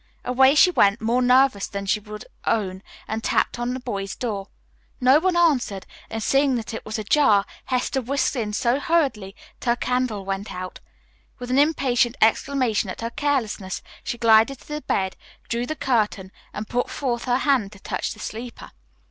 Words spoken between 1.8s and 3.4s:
she would own, and